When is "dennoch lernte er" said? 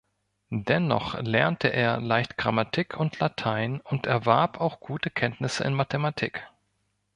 0.65-1.99